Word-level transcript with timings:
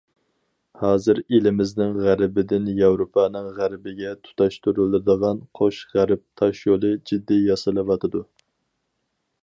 ھازىر 0.83 1.19
ئېلىمىزنىڭ 1.23 1.91
غەربىدىن 2.05 2.65
ياۋروپانىڭ 2.79 3.49
غەربىگە 3.59 4.15
تۇتاشتۇرۇلىدىغان‹‹ 4.29 5.43
قوش 5.61 5.83
غەرب›› 5.93 6.25
تاشيولى 6.43 6.95
جىددىي 7.11 7.47
ياسىلىۋاتىدۇ. 7.51 8.25